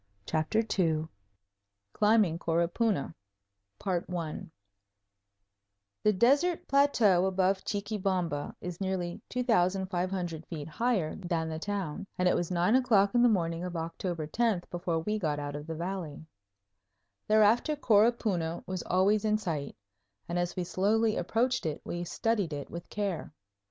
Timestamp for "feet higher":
10.47-11.13